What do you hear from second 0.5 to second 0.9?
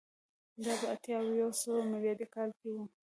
دا په